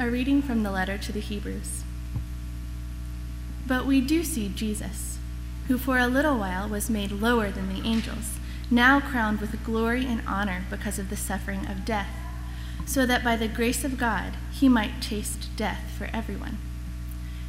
[0.00, 1.84] A reading from the letter to the Hebrews.
[3.66, 5.18] But we do see Jesus,
[5.68, 8.38] who for a little while was made lower than the angels,
[8.70, 12.08] now crowned with glory and honor because of the suffering of death,
[12.86, 16.56] so that by the grace of God he might taste death for everyone.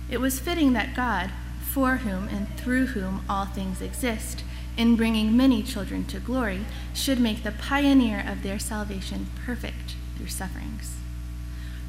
[0.10, 1.32] It was fitting that God,
[1.62, 4.44] for whom and through whom all things exist,
[4.76, 10.28] in bringing many children to glory, should make the pioneer of their salvation perfect through
[10.28, 10.98] sufferings.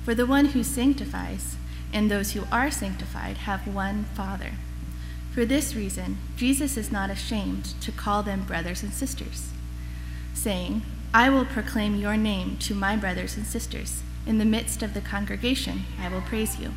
[0.05, 1.57] For the one who sanctifies
[1.93, 4.53] and those who are sanctified have one Father.
[5.33, 9.51] For this reason, Jesus is not ashamed to call them brothers and sisters,
[10.35, 10.83] saying,
[11.15, 14.03] I will proclaim your name to my brothers and sisters.
[14.27, 16.73] In the midst of the congregation, I will praise you.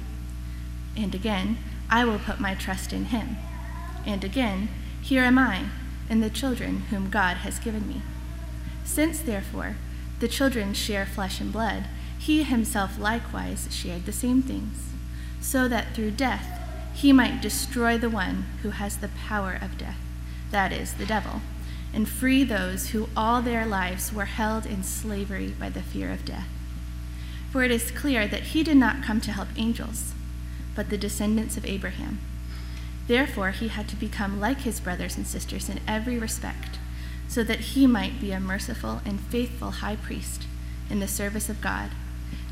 [0.95, 1.57] And again,
[1.89, 3.37] I will put my trust in him.
[4.05, 4.70] And again,
[5.01, 5.65] here am I
[6.09, 8.01] and the children whom God has given me.
[8.84, 9.76] Since, therefore,
[10.20, 11.85] the children share flesh and blood,
[12.25, 14.90] he himself likewise shared the same things,
[15.40, 16.59] so that through death
[16.95, 19.99] he might destroy the one who has the power of death,
[20.49, 21.41] that is, the devil,
[21.93, 26.26] and free those who all their lives were held in slavery by the fear of
[26.26, 26.48] death.
[27.51, 30.13] For it is clear that he did not come to help angels,
[30.73, 32.17] but the descendants of Abraham.
[33.05, 36.79] Therefore, he had to become like his brothers and sisters in every respect,
[37.27, 40.48] so that he might be a merciful and faithful high priest
[40.89, 41.91] in the service of God,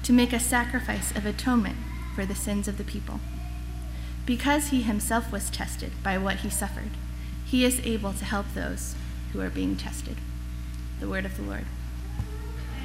[0.03, 1.77] to make a sacrifice of atonement
[2.15, 3.19] for the sins of the people.
[4.25, 6.91] Because he himself was tested by what he suffered,
[7.45, 8.95] he is able to help those
[9.31, 10.17] who are being tested.
[10.99, 11.65] The word of the Lord.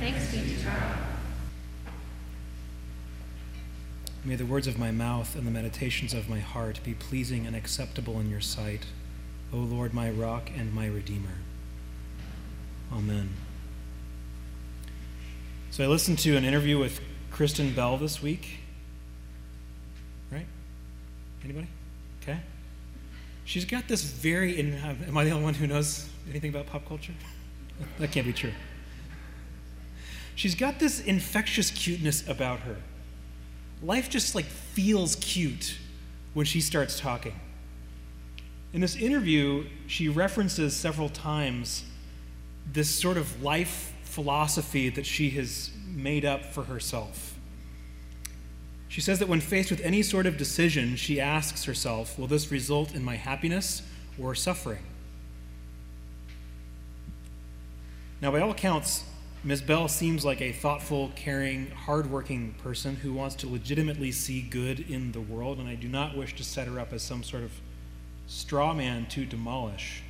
[0.00, 0.98] Thanks be to God.
[4.24, 7.54] May the words of my mouth and the meditations of my heart be pleasing and
[7.54, 8.86] acceptable in your sight,
[9.52, 11.38] O Lord, my rock and my redeemer.
[12.92, 13.30] Amen.
[15.78, 18.58] So I listened to an interview with Kristen Bell this week.
[20.28, 20.46] Right?
[21.44, 21.68] Anybody?
[22.20, 22.40] Okay.
[23.44, 24.58] She's got this very.
[24.58, 27.12] In, uh, am I the only one who knows anything about pop culture?
[28.00, 28.50] that can't be true.
[30.34, 32.78] She's got this infectious cuteness about her
[33.80, 35.78] life just like feels cute
[36.34, 37.38] when she starts talking.
[38.72, 41.84] In this interview, she references several times
[42.72, 47.34] this sort of life philosophy that she has made up for herself.
[48.88, 52.50] She says that when faced with any sort of decision, she asks herself, Will this
[52.50, 53.82] result in my happiness
[54.18, 54.82] or suffering?
[58.20, 59.04] Now, by all accounts,
[59.44, 59.62] Ms.
[59.62, 65.12] Bell seems like a thoughtful, caring, hardworking person who wants to legitimately see good in
[65.12, 67.52] the world, and I do not wish to set her up as some sort of
[68.26, 70.02] straw man to demolish.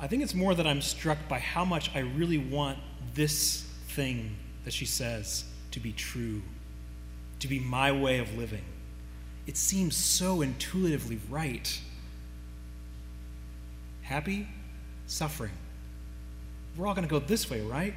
[0.00, 2.78] I think it's more that I'm struck by how much I really want
[3.14, 6.42] this thing that she says to be true,
[7.40, 8.64] to be my way of living.
[9.46, 11.80] It seems so intuitively right.
[14.02, 14.48] Happy,
[15.06, 15.52] suffering
[16.76, 17.94] we're all going to go this way, right?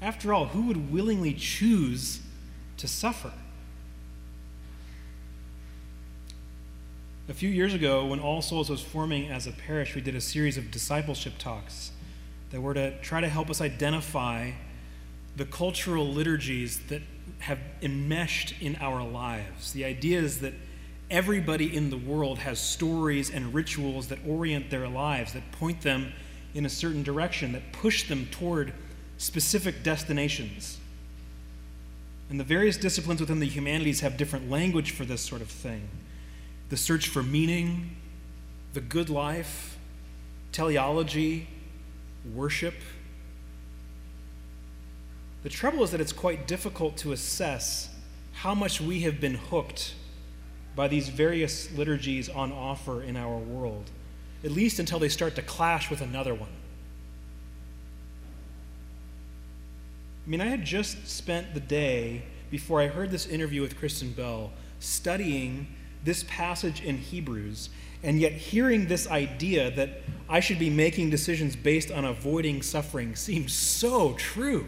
[0.00, 2.20] After all, who would willingly choose
[2.76, 3.32] to suffer?
[7.28, 10.20] A few years ago, when All Souls was forming as a parish, we did a
[10.20, 11.92] series of discipleship talks
[12.50, 14.52] that were to try to help us identify
[15.36, 17.02] the cultural liturgies that
[17.40, 19.72] have enmeshed in our lives.
[19.72, 20.52] The idea is that
[21.10, 26.12] everybody in the world has stories and rituals that orient their lives, that point them
[26.54, 28.72] in a certain direction that push them toward
[29.18, 30.78] specific destinations.
[32.28, 35.88] And the various disciplines within the humanities have different language for this sort of thing
[36.68, 37.96] the search for meaning,
[38.74, 39.76] the good life,
[40.52, 41.48] teleology,
[42.32, 42.74] worship.
[45.42, 47.88] The trouble is that it's quite difficult to assess
[48.32, 49.94] how much we have been hooked
[50.76, 53.90] by these various liturgies on offer in our world
[54.44, 56.48] at least until they start to clash with another one.
[60.26, 64.12] I mean, I had just spent the day before I heard this interview with Kristen
[64.12, 65.66] Bell studying
[66.04, 67.68] this passage in Hebrews,
[68.02, 73.16] and yet hearing this idea that I should be making decisions based on avoiding suffering
[73.16, 74.66] seems so true.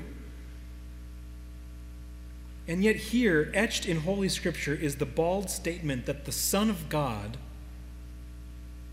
[2.72, 6.88] And yet, here, etched in Holy Scripture, is the bald statement that the Son of
[6.88, 7.36] God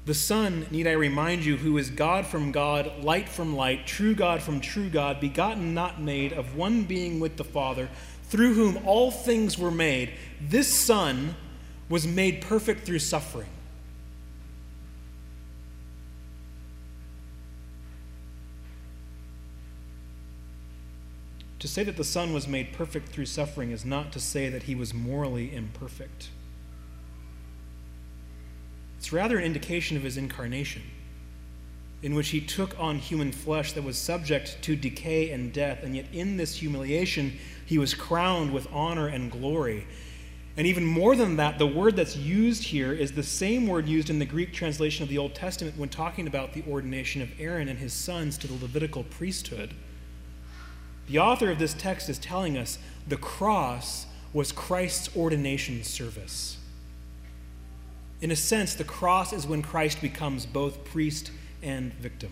[0.09, 4.15] the Son, need I remind you, who is God from God, light from light, true
[4.15, 7.87] God from true God, begotten, not made, of one being with the Father,
[8.23, 11.35] through whom all things were made, this Son
[11.89, 13.49] was made perfect through suffering.
[21.59, 24.63] To say that the Son was made perfect through suffering is not to say that
[24.63, 26.29] he was morally imperfect.
[28.97, 30.83] It's rather an indication of his incarnation,
[32.01, 35.95] in which he took on human flesh that was subject to decay and death, and
[35.95, 39.85] yet in this humiliation, he was crowned with honor and glory.
[40.56, 44.09] And even more than that, the word that's used here is the same word used
[44.09, 47.67] in the Greek translation of the Old Testament when talking about the ordination of Aaron
[47.67, 49.73] and his sons to the Levitical priesthood.
[51.09, 52.77] The author of this text is telling us
[53.07, 56.57] the cross was Christ's ordination service.
[58.21, 61.31] In a sense, the cross is when Christ becomes both priest
[61.63, 62.31] and victim.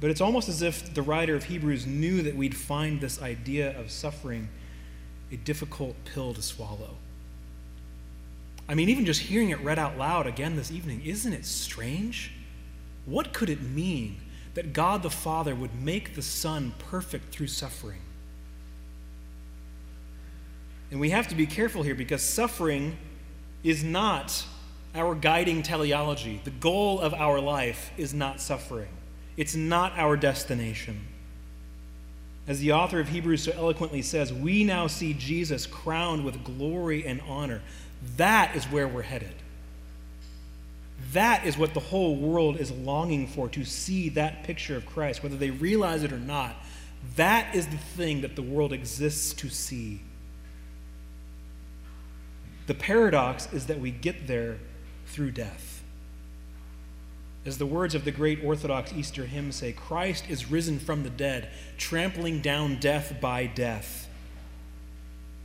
[0.00, 3.78] But it's almost as if the writer of Hebrews knew that we'd find this idea
[3.78, 4.48] of suffering
[5.32, 6.94] a difficult pill to swallow.
[8.68, 12.32] I mean, even just hearing it read out loud again this evening, isn't it strange?
[13.04, 14.20] What could it mean
[14.54, 18.00] that God the Father would make the Son perfect through suffering.
[20.90, 22.96] And we have to be careful here because suffering
[23.62, 24.44] is not
[24.94, 26.40] our guiding teleology.
[26.42, 28.88] The goal of our life is not suffering,
[29.36, 31.06] it's not our destination.
[32.48, 37.06] As the author of Hebrews so eloquently says, we now see Jesus crowned with glory
[37.06, 37.62] and honor.
[38.16, 39.34] That is where we're headed.
[41.12, 45.22] That is what the whole world is longing for to see that picture of Christ,
[45.22, 46.54] whether they realize it or not.
[47.16, 50.00] That is the thing that the world exists to see.
[52.66, 54.58] The paradox is that we get there
[55.06, 55.82] through death.
[57.44, 61.10] As the words of the great Orthodox Easter hymn say, Christ is risen from the
[61.10, 61.48] dead,
[61.78, 64.08] trampling down death by death,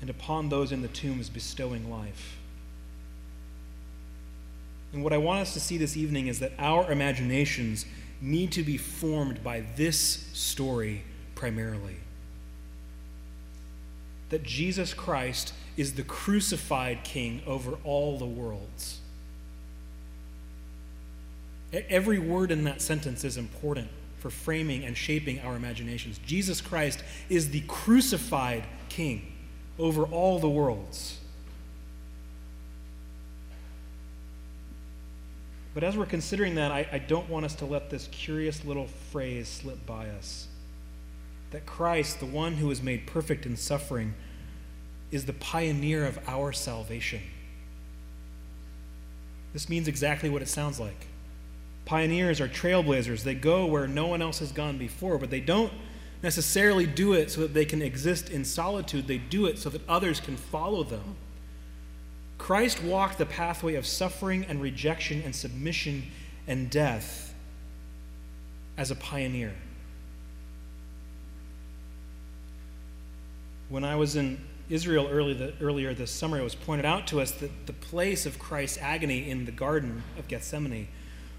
[0.01, 2.37] and upon those in the tombs bestowing life.
[4.93, 7.85] And what I want us to see this evening is that our imaginations
[8.21, 9.97] need to be formed by this
[10.33, 11.03] story
[11.35, 11.97] primarily.
[14.29, 18.99] That Jesus Christ is the crucified king over all the worlds.
[21.73, 23.89] Every word in that sentence is important
[24.19, 26.19] for framing and shaping our imaginations.
[26.25, 29.33] Jesus Christ is the crucified king
[29.77, 31.19] over all the worlds.
[35.75, 38.87] But as we're considering that, I, I don't want us to let this curious little
[39.11, 40.47] phrase slip by us
[41.51, 44.13] that Christ, the one who was made perfect in suffering,
[45.11, 47.21] is the pioneer of our salvation.
[49.53, 51.07] This means exactly what it sounds like.
[51.85, 53.23] Pioneers are trailblazers.
[53.23, 55.71] They go where no one else has gone before, but they don't
[56.23, 59.07] necessarily do it so that they can exist in solitude.
[59.07, 61.15] They do it so that others can follow them.
[62.45, 66.03] Christ walked the pathway of suffering and rejection and submission
[66.45, 67.33] and death
[68.77, 69.55] as a pioneer.
[73.67, 74.39] When I was in
[74.69, 78.27] Israel early the, earlier this summer, it was pointed out to us that the place
[78.27, 80.87] of Christ's agony in the Garden of Gethsemane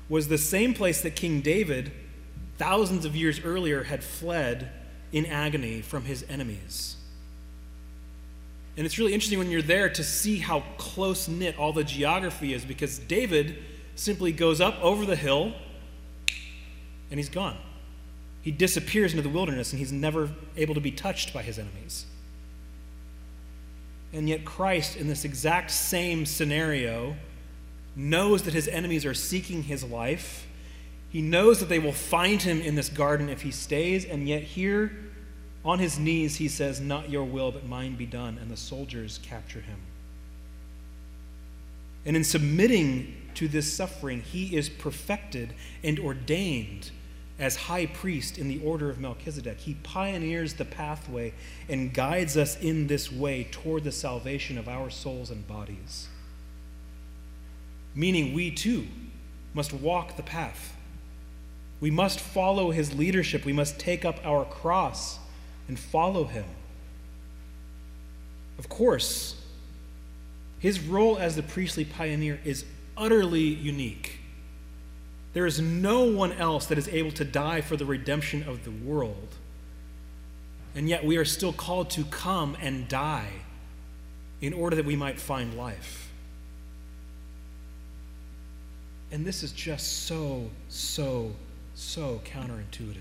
[0.09, 1.93] was the same place that King David,
[2.59, 4.73] thousands of years earlier, had fled
[5.13, 6.96] in agony from his enemies.
[8.77, 12.53] And it's really interesting when you're there to see how close knit all the geography
[12.53, 13.59] is because David
[13.95, 15.55] simply goes up over the hill
[17.11, 17.57] and he's gone.
[18.43, 22.07] He disappears into the wilderness and he's never able to be touched by his enemies.
[24.13, 27.17] And yet, Christ, in this exact same scenario,
[27.97, 30.47] knows that his enemies are seeking his life.
[31.11, 34.43] He knows that they will find him in this garden if he stays, and yet,
[34.43, 34.93] here
[35.67, 38.39] on his knees, he says, Not your will, but mine be done.
[38.41, 39.81] And the soldiers capture him.
[42.07, 46.93] And in submitting to this suffering, he is perfected and ordained
[47.41, 49.59] as high priest in the order of Melchizedek.
[49.59, 51.35] He pioneers the pathway
[51.69, 56.07] and guides us in this way toward the salvation of our souls and bodies.
[57.95, 58.87] Meaning, we too
[59.53, 60.77] must walk the path.
[61.81, 63.45] We must follow his leadership.
[63.45, 65.19] We must take up our cross
[65.69, 66.45] and follow him.
[68.59, 69.41] Of course,
[70.59, 72.65] his role as the priestly pioneer is
[72.97, 74.21] utterly unique.
[75.35, 78.71] There is no one else that is able to die for the redemption of the
[78.71, 79.35] world.
[80.75, 83.31] And yet we are still called to come and die
[84.41, 86.11] in order that we might find life.
[89.13, 91.33] And this is just so, so,
[91.75, 92.97] so counterintuitive.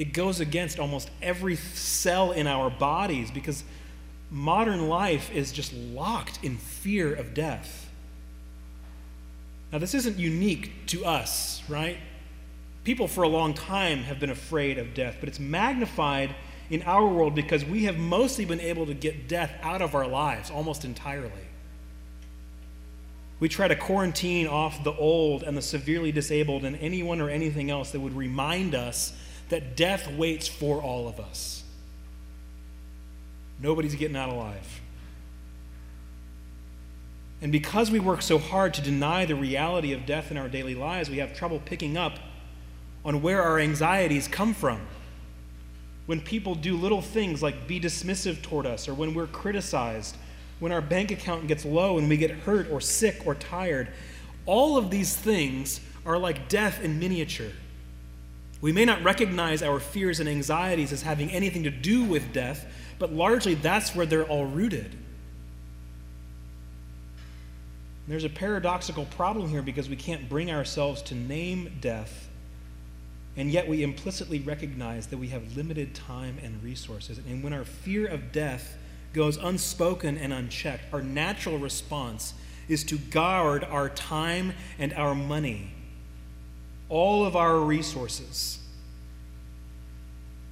[0.00, 3.62] It goes against almost every cell in our bodies because
[4.30, 7.90] modern life is just locked in fear of death.
[9.70, 11.98] Now, this isn't unique to us, right?
[12.82, 16.34] People for a long time have been afraid of death, but it's magnified
[16.70, 20.06] in our world because we have mostly been able to get death out of our
[20.06, 21.30] lives almost entirely.
[23.38, 27.70] We try to quarantine off the old and the severely disabled and anyone or anything
[27.70, 29.12] else that would remind us
[29.50, 31.62] that death waits for all of us.
[33.60, 34.80] Nobody's getting out alive.
[37.42, 40.74] And because we work so hard to deny the reality of death in our daily
[40.74, 42.18] lives, we have trouble picking up
[43.04, 44.80] on where our anxieties come from.
[46.06, 50.16] When people do little things like be dismissive toward us, or when we're criticized,
[50.58, 53.88] when our bank account gets low and we get hurt or sick or tired,
[54.44, 57.52] all of these things are like death in miniature.
[58.60, 62.66] We may not recognize our fears and anxieties as having anything to do with death,
[62.98, 64.96] but largely that's where they're all rooted.
[68.06, 72.28] There's a paradoxical problem here because we can't bring ourselves to name death,
[73.36, 77.18] and yet we implicitly recognize that we have limited time and resources.
[77.18, 78.76] And when our fear of death
[79.12, 82.34] goes unspoken and unchecked, our natural response
[82.68, 85.70] is to guard our time and our money,
[86.90, 88.58] all of our resources.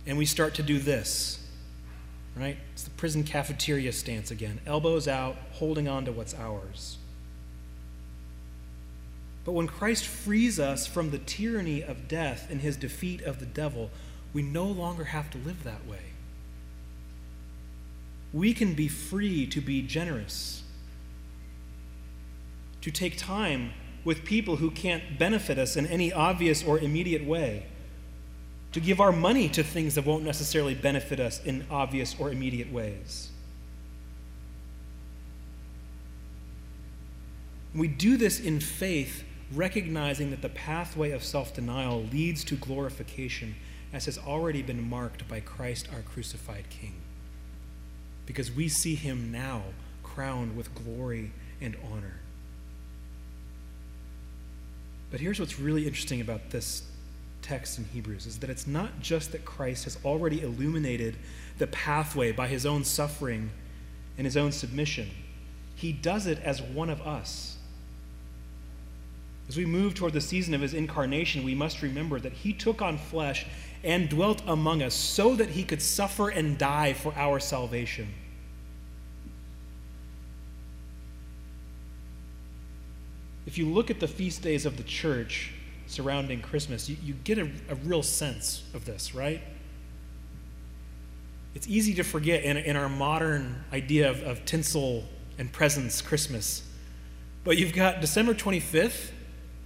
[0.07, 1.45] And we start to do this,
[2.35, 2.57] right?
[2.73, 6.97] It's the prison cafeteria stance again elbows out, holding on to what's ours.
[9.45, 13.47] But when Christ frees us from the tyranny of death and his defeat of the
[13.47, 13.91] devil,
[14.33, 16.01] we no longer have to live that way.
[18.33, 20.63] We can be free to be generous,
[22.83, 23.73] to take time
[24.09, 27.67] with people who can't benefit us in any obvious or immediate way,
[28.73, 32.73] to give our money to things that won't necessarily benefit us in obvious or immediate
[32.73, 33.29] ways.
[37.75, 43.57] We do this in faith recognizing that the pathway of self denial leads to glorification,
[43.93, 46.95] as has already been marked by Christ our crucified King.
[48.25, 49.65] Because we see him now
[50.03, 52.21] crowned with glory and honor.
[55.11, 56.83] But here's what's really interesting about this
[57.43, 61.17] text in Hebrews is that it's not just that Christ has already illuminated
[61.59, 63.51] the pathway by his own suffering
[64.17, 65.09] and his own submission.
[65.75, 67.57] He does it as one of us.
[69.49, 72.83] As we move toward the season of his incarnation, we must remember that he took
[72.83, 73.47] on flesh
[73.83, 78.09] and dwelt among us so that he could suffer and die for our salvation.
[83.49, 85.53] If you look at the feast days of the church
[85.87, 89.41] surrounding Christmas, you, you get a, a real sense of this, right?
[91.55, 95.07] It's easy to forget in, in our modern idea of, of tinsel
[95.39, 96.63] and presents Christmas.
[97.43, 99.13] But you've got December 25th,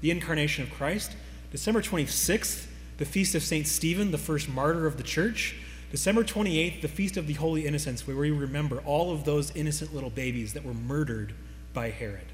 [0.00, 1.16] the incarnation of Christ.
[1.50, 3.66] December 26th, the feast of St.
[3.66, 5.56] Stephen, the first martyr of the church.
[5.90, 9.92] December 28th, the feast of the Holy Innocents, where we remember all of those innocent
[9.92, 11.34] little babies that were murdered
[11.74, 12.31] by Herod.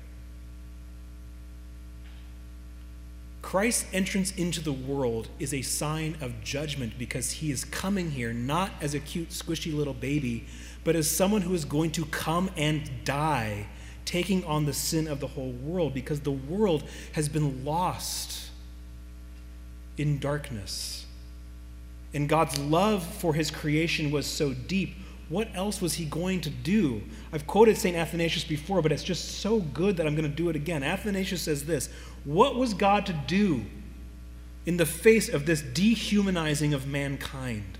[3.40, 8.32] Christ's entrance into the world is a sign of judgment because he is coming here
[8.32, 10.44] not as a cute, squishy little baby,
[10.84, 13.66] but as someone who is going to come and die
[14.04, 18.50] taking on the sin of the whole world because the world has been lost
[19.98, 21.04] in darkness.
[22.14, 24.94] And God's love for his creation was so deep.
[25.28, 27.02] What else was he going to do?
[27.34, 27.94] I've quoted St.
[27.94, 30.82] Athanasius before, but it's just so good that I'm going to do it again.
[30.82, 31.90] Athanasius says this
[32.24, 33.64] What was God to do
[34.66, 37.78] in the face of this dehumanizing of mankind,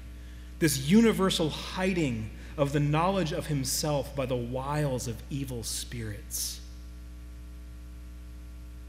[0.59, 6.61] this universal hiding of the knowledge of himself by the wiles of evil spirits.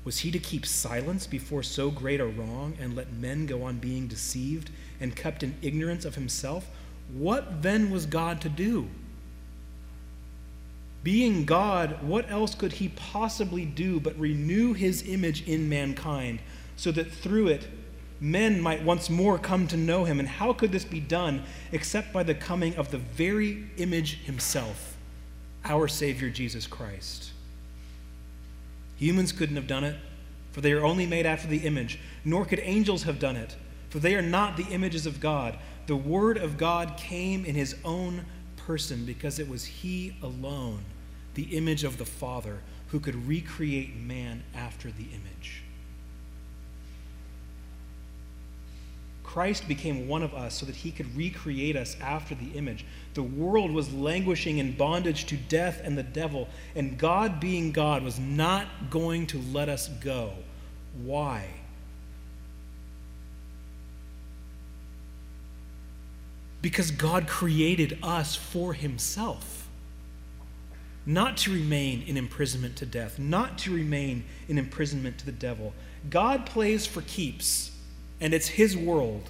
[0.04, 3.78] Was he to keep silence before so great a wrong and let men go on
[3.78, 6.68] being deceived and kept in ignorance of himself?
[7.14, 8.88] What then was God to do?
[11.04, 16.40] Being God, what else could he possibly do but renew his image in mankind
[16.76, 17.68] so that through it
[18.22, 20.20] men might once more come to know him.
[20.20, 24.98] And how could this be done except by the coming of the very image himself,
[25.66, 27.32] our Savior Jesus Christ?
[28.98, 29.96] Humans couldn't have done it,
[30.52, 33.56] for they are only made after the image, nor could angels have done it,
[33.90, 35.58] for they are not the images of God.
[35.88, 38.26] The Word of God came in his own
[38.70, 40.86] person because it was he alone,
[41.34, 42.60] the image of the Father,
[42.90, 45.64] who could recreate man after the image.
[49.24, 52.86] Christ became one of us so that he could recreate us after the image.
[53.16, 58.04] The world was languishing in bondage to death and the devil, and God, being God,
[58.04, 60.34] was not going to let us go.
[61.04, 61.48] Why?
[66.62, 69.68] Because God created us for himself.
[71.06, 75.74] Not to remain in imprisonment to death, not to remain in imprisonment to the devil.
[76.10, 77.72] God plays for keeps,
[78.22, 79.30] and it's his world.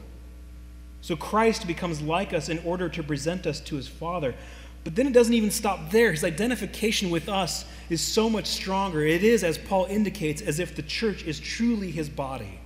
[1.02, 4.36] So Christ becomes like us in order to present us to his Father.
[4.84, 6.12] But then it doesn't even stop there.
[6.12, 9.06] His identification with us is so much stronger.
[9.06, 12.60] It is, as Paul indicates, as if the church is truly his body.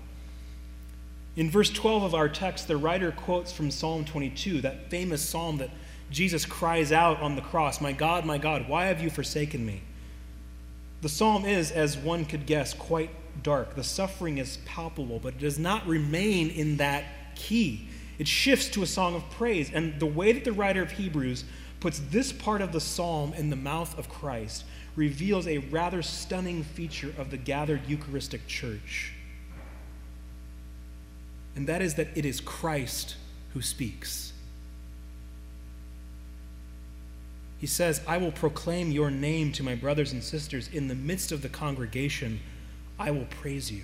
[1.36, 5.58] In verse 12 of our text, the writer quotes from Psalm 22, that famous psalm
[5.58, 5.72] that
[6.12, 9.82] Jesus cries out on the cross, My God, my God, why have you forsaken me?
[11.02, 13.10] The psalm is, as one could guess, quite
[13.42, 13.76] dark.
[13.76, 17.04] The suffering is palpable, but it does not remain in that
[17.36, 17.88] key.
[18.20, 19.72] It shifts to a song of praise.
[19.74, 21.46] And the way that the writer of Hebrews
[21.80, 26.64] puts this part of the psalm in the mouth of Christ reveals a rather stunning
[26.64, 29.14] feature of the gathered Eucharistic church
[31.56, 33.16] and that is that it is Christ
[33.54, 34.34] who speaks.
[37.60, 40.68] He says, I will proclaim your name to my brothers and sisters.
[40.74, 42.42] In the midst of the congregation,
[43.00, 43.84] I will praise you.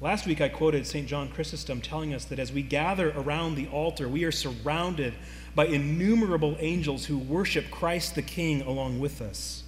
[0.00, 1.06] Last week, I quoted St.
[1.06, 5.14] John Chrysostom telling us that as we gather around the altar, we are surrounded
[5.54, 9.62] by innumerable angels who worship Christ the King along with us.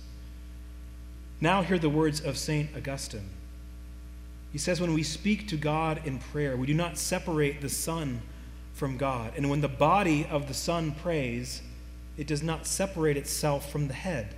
[1.40, 2.68] Now, hear the words of St.
[2.76, 3.30] Augustine.
[4.52, 8.22] He says, when we speak to God in prayer, we do not separate the Son
[8.72, 9.32] from God.
[9.36, 11.62] And when the body of the Son prays,
[12.16, 14.34] it does not separate itself from the head.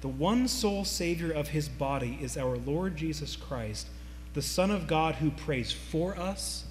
[0.00, 3.86] The one sole Savior of his body is our Lord Jesus Christ,
[4.34, 6.64] the Son of God who prays for us,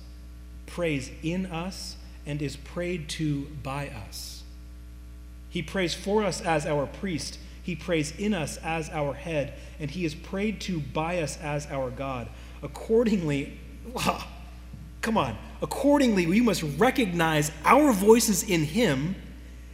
[0.65, 4.43] prays in us, and is prayed to by us.
[5.49, 9.91] He prays for us as our priest he prays in us as our head, and
[9.91, 12.27] he is prayed to by us as our God.
[12.63, 13.59] Accordingly,
[15.01, 19.15] come on, accordingly, we must recognize our voices in him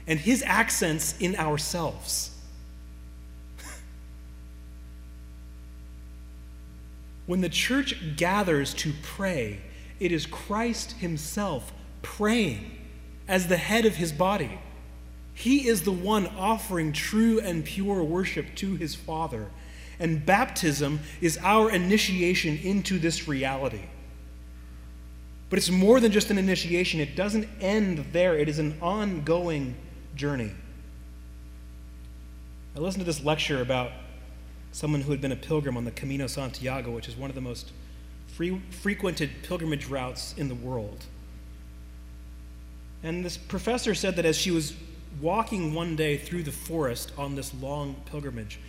[0.05, 2.31] and his accents in ourselves.
[7.25, 9.59] when the church gathers to pray,
[9.99, 12.71] it is Christ himself praying
[13.27, 14.59] as the head of his body.
[15.37, 19.51] He is the one offering true and pure worship to his Father.
[19.99, 23.83] And baptism is our initiation into this reality.
[25.51, 29.75] But it's more than just an initiation, it doesn't end there, it is an ongoing
[30.15, 30.51] journey.
[32.75, 33.91] I listened to this lecture about
[34.71, 37.41] someone who had been a pilgrim on the Camino Santiago, which is one of the
[37.41, 37.71] most
[38.25, 41.05] free, frequented pilgrimage routes in the world.
[43.03, 44.73] And this professor said that as she was
[45.21, 48.59] walking one day through the forest on this long pilgrimage,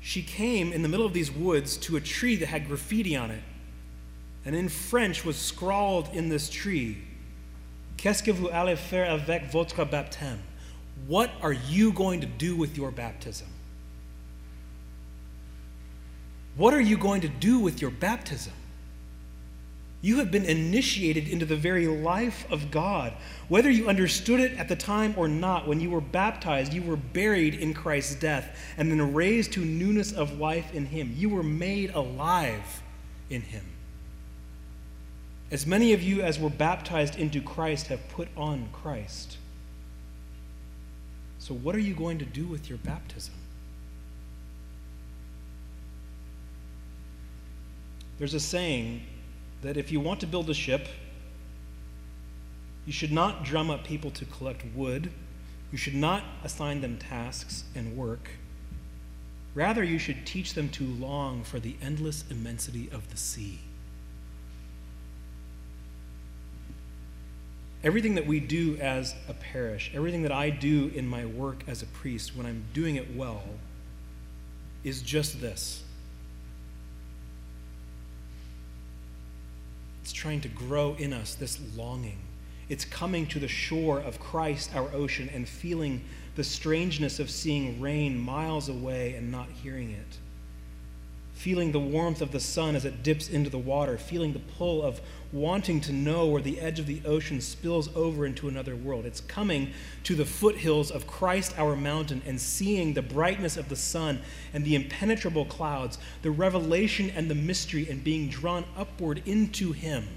[0.00, 3.30] she came in the middle of these woods to a tree that had graffiti on
[3.30, 3.42] it.
[4.44, 6.98] And in French was scrawled in this tree,
[7.96, 10.38] Qu'est-ce que vous allez faire avec votre baptême?
[11.06, 13.48] What are you going to do with your baptism?
[16.56, 18.52] What are you going to do with your baptism?
[20.06, 23.12] You have been initiated into the very life of God.
[23.48, 26.94] Whether you understood it at the time or not, when you were baptized, you were
[26.94, 31.12] buried in Christ's death and then raised to newness of life in Him.
[31.16, 32.84] You were made alive
[33.30, 33.64] in Him.
[35.50, 39.38] As many of you as were baptized into Christ have put on Christ.
[41.40, 43.34] So, what are you going to do with your baptism?
[48.18, 49.02] There's a saying
[49.62, 50.88] that if you want to build a ship,
[52.86, 55.10] you should not drum up people to collect wood.
[55.72, 58.30] You should not assign them tasks and work.
[59.54, 63.58] Rather, you should teach them to long for the endless immensity of the sea.
[67.82, 71.82] Everything that we do as a parish, everything that I do in my work as
[71.82, 73.44] a priest, when I'm doing it well,
[74.84, 75.82] is just this
[80.06, 82.20] It's trying to grow in us this longing.
[82.68, 86.00] It's coming to the shore of Christ, our ocean, and feeling
[86.36, 90.18] the strangeness of seeing rain miles away and not hearing it
[91.36, 94.82] feeling the warmth of the sun as it dips into the water, feeling the pull
[94.82, 99.04] of wanting to know where the edge of the ocean spills over into another world.
[99.04, 99.70] It's coming
[100.04, 104.20] to the foothills of Christ our mountain and seeing the brightness of the sun
[104.54, 110.08] and the impenetrable clouds, the revelation and the mystery, and being drawn upward into Him.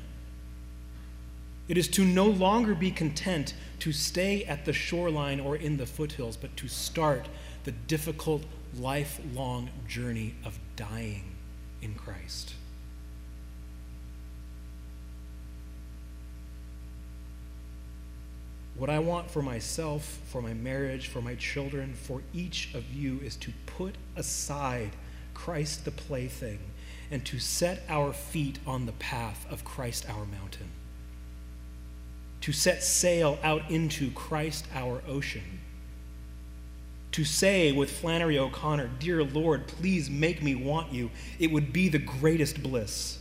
[1.68, 5.86] It is to no longer be content to stay at the shoreline or in the
[5.86, 7.28] foothills, but to start
[7.66, 8.44] the difficult
[8.78, 11.24] lifelong journey of dying
[11.82, 12.54] in Christ.
[18.78, 23.20] What I want for myself, for my marriage, for my children, for each of you
[23.20, 24.92] is to put aside
[25.34, 26.60] Christ the plaything
[27.12, 30.70] and to set our feet on the path of Christ our mountain.
[32.42, 35.59] To set sail out into Christ our ocean.
[37.14, 41.90] To say with Flannery O'Connor, Dear Lord, please make me want you, it would be
[41.90, 43.20] the greatest bliss.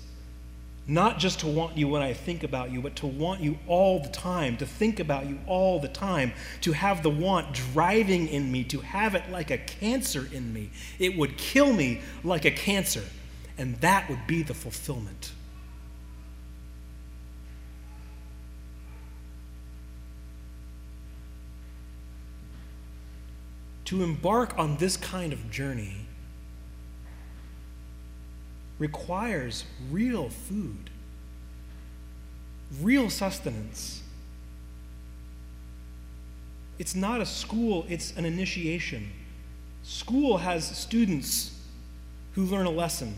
[0.86, 4.00] Not just to want you when I think about you, but to want you all
[4.00, 8.50] the time, to think about you all the time, to have the want driving in
[8.50, 10.70] me, to have it like a cancer in me.
[10.98, 13.04] It would kill me like a cancer,
[13.58, 15.32] and that would be the fulfillment.
[23.88, 25.96] To embark on this kind of journey
[28.78, 30.90] requires real food,
[32.82, 34.02] real sustenance.
[36.78, 39.10] It's not a school, it's an initiation.
[39.84, 41.58] School has students
[42.32, 43.16] who learn a lesson,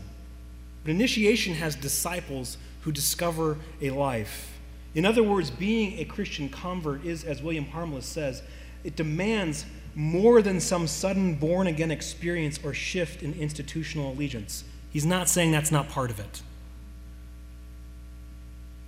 [0.85, 4.57] but initiation has disciples who discover a life.
[4.95, 8.41] In other words, being a Christian convert is, as William Harmless says,
[8.85, 14.63] it demands more than some sudden born again experience or shift in institutional allegiance.
[14.91, 16.41] He's not saying that's not part of it.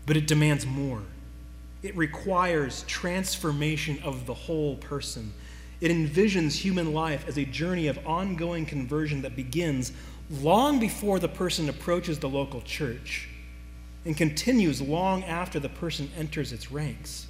[0.05, 1.01] But it demands more.
[1.81, 5.33] It requires transformation of the whole person.
[5.81, 9.91] It envisions human life as a journey of ongoing conversion that begins
[10.29, 13.29] long before the person approaches the local church
[14.05, 17.27] and continues long after the person enters its ranks.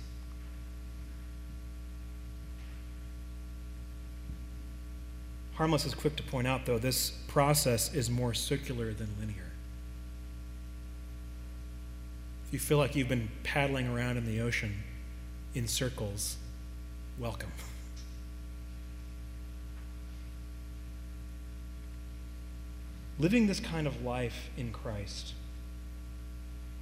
[5.64, 9.50] Harmless is quick to point out, though, this process is more circular than linear.
[12.46, 14.84] If you feel like you've been paddling around in the ocean
[15.56, 16.36] in circles,
[17.18, 17.50] welcome.
[23.18, 25.34] Living this kind of life in Christ,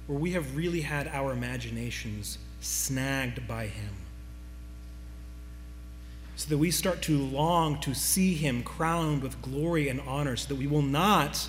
[0.08, 3.94] where we have really had our imaginations snagged by Him
[6.36, 10.48] so that we start to long to see him crowned with glory and honor, so
[10.48, 11.48] that we will not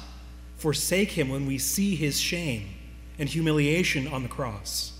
[0.57, 2.69] forsake him when we see his shame
[3.17, 4.93] and humiliation on the cross.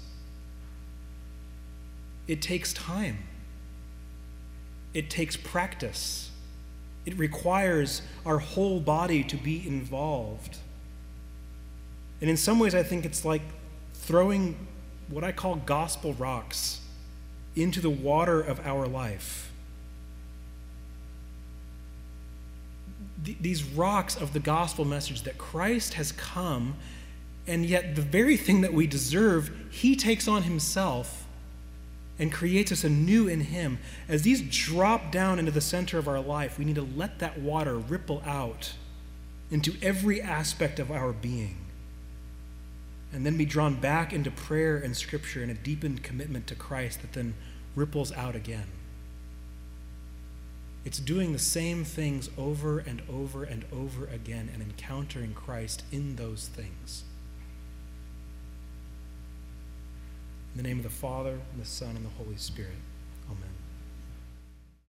[2.27, 3.19] It takes time,
[4.93, 6.31] it takes practice,
[7.05, 10.57] it requires our whole body to be involved.
[12.21, 13.41] And in some ways, I think it's like
[13.93, 14.55] throwing
[15.09, 16.79] what I call gospel rocks
[17.55, 19.52] into the water of our life.
[23.21, 26.75] These rocks of the gospel message that Christ has come,
[27.47, 31.25] and yet the very thing that we deserve, he takes on himself
[32.19, 33.79] and creates us anew in him.
[34.07, 37.39] As these drop down into the center of our life, we need to let that
[37.39, 38.73] water ripple out
[39.51, 41.57] into every aspect of our being.
[43.11, 47.01] And then be drawn back into prayer and scripture and a deepened commitment to Christ
[47.01, 47.35] that then
[47.75, 48.65] ripples out again.
[50.85, 56.17] It's doing the same things over and over and over again and encountering Christ in
[56.17, 57.03] those things.
[60.53, 62.75] In the name of the Father, and the Son, and the Holy Spirit.